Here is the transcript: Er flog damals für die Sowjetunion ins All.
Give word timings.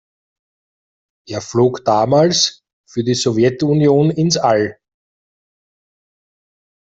Er 1.29 1.41
flog 1.43 1.85
damals 1.85 2.63
für 2.89 3.03
die 3.03 3.13
Sowjetunion 3.13 4.09
ins 4.09 4.35
All. 4.35 4.79